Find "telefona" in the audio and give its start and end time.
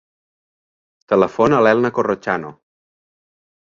1.13-1.59